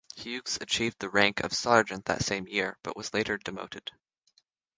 [0.15, 3.91] Hughes achieved the rank of sergeant that same year, but was later demoted.